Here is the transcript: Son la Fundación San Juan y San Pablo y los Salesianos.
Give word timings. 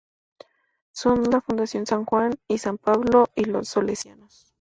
Son 0.95 1.29
la 1.29 1.41
Fundación 1.41 1.85
San 1.85 2.05
Juan 2.05 2.33
y 2.47 2.57
San 2.57 2.79
Pablo 2.79 3.27
y 3.35 3.43
los 3.45 3.67
Salesianos. 3.69 4.47